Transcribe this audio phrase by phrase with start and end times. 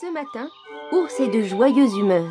[0.00, 0.48] Ce matin,
[0.92, 2.24] Ours est de joyeuse humeur.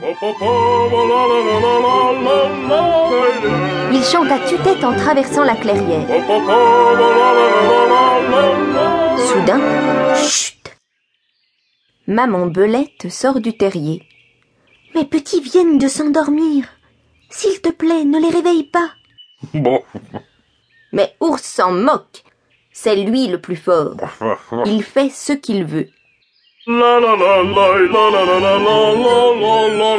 [3.91, 6.07] Il chante à tue-tête en traversant la clairière.
[9.19, 10.75] Soudain, chut
[12.07, 14.01] Maman Belette sort du terrier.
[14.95, 16.65] Mes petits viennent de s'endormir.
[17.29, 18.89] S'il te plaît, ne les réveille pas.
[19.53, 19.83] Bon.
[20.91, 22.23] Mais Ours s'en moque.
[22.71, 23.95] C'est lui le plus fort.
[24.65, 25.89] Il fait ce qu'il veut.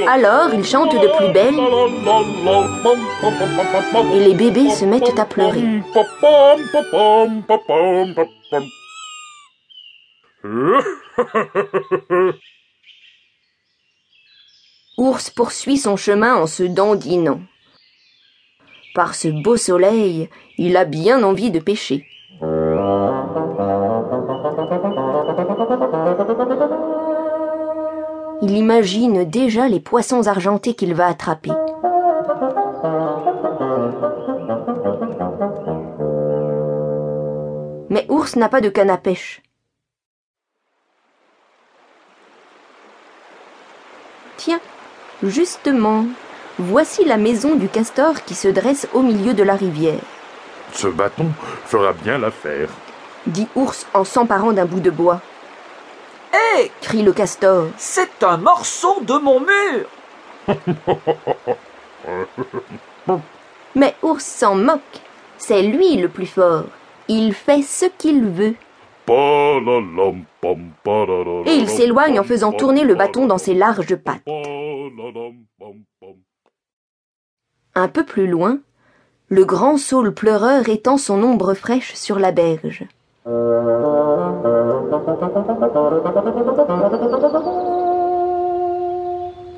[0.06, 1.59] Alors il chante de plus belle
[4.15, 5.83] et les bébés se mettent à pleurer.
[14.97, 17.41] Ours poursuit son chemin en se dandinant.
[18.95, 22.06] Par ce beau soleil, il a bien envie de pêcher.
[28.42, 31.50] Il imagine déjà les poissons argentés qu'il va attraper.
[37.91, 39.42] Mais Ours n'a pas de canne à pêche.
[44.36, 44.60] Tiens,
[45.22, 46.06] justement,
[46.58, 50.00] voici la maison du castor qui se dresse au milieu de la rivière,
[50.72, 51.27] Ce bâton
[51.66, 52.69] fera bien l'affaire.
[53.27, 55.20] dit Ours en s'emparant d'un bout de bois.
[56.81, 57.69] Crie le castor.
[57.77, 59.87] C'est un morceau de mon mur
[63.75, 64.81] Mais Ours s'en moque.
[65.39, 66.65] C'est lui le plus fort.
[67.09, 68.55] Il fait ce qu'il veut.
[71.47, 74.23] Et il s'éloigne en faisant tourner le bâton dans ses larges pattes.
[77.75, 78.59] Un peu plus loin,
[79.28, 82.84] le grand saule pleureur étend son ombre fraîche sur la berge.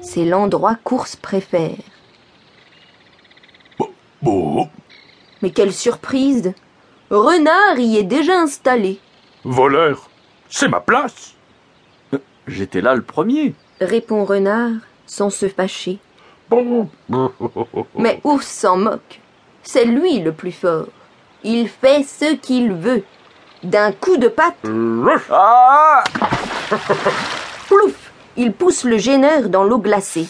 [0.00, 1.76] C'est l'endroit qu'Ours préfère.
[4.20, 4.68] Bon,
[5.42, 6.52] Mais quelle surprise
[7.10, 8.98] Renard y est déjà installé,
[9.44, 10.08] voleur,
[10.48, 11.34] c'est ma place.
[12.46, 13.54] J'étais là le premier.
[13.80, 14.70] répond Renard
[15.06, 15.98] sans se fâcher.
[17.96, 19.20] Mais Ours s'en moque.
[19.62, 20.86] C'est lui le plus fort.
[21.44, 23.04] Il fait ce qu'il veut.
[23.62, 24.66] D'un coup de patte,
[25.30, 26.02] Ah
[27.68, 30.28] plouf Il pousse le gêneur dans l'eau glacée.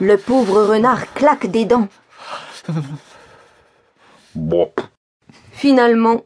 [0.00, 1.88] Le pauvre renard claque des dents.
[5.52, 6.24] Finalement,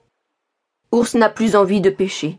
[0.91, 2.39] Ours n'a plus envie de pêcher.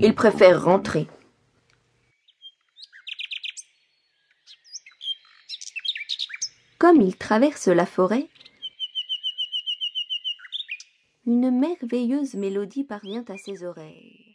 [0.00, 1.06] Il préfère rentrer.
[6.78, 8.28] Comme il traverse la forêt,
[11.26, 14.29] une merveilleuse mélodie parvient à ses oreilles.